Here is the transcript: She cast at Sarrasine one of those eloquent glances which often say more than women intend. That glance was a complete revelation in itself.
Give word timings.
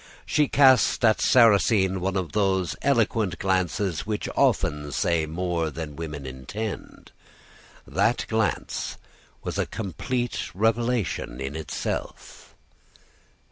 She 0.25 0.47
cast 0.47 1.05
at 1.05 1.21
Sarrasine 1.21 1.99
one 1.99 2.15
of 2.17 2.31
those 2.31 2.75
eloquent 2.81 3.37
glances 3.37 4.03
which 4.03 4.27
often 4.35 4.91
say 4.91 5.27
more 5.27 5.69
than 5.69 5.95
women 5.95 6.25
intend. 6.25 7.11
That 7.85 8.25
glance 8.27 8.97
was 9.43 9.59
a 9.59 9.67
complete 9.67 10.49
revelation 10.55 11.39
in 11.39 11.55
itself. 11.55 12.55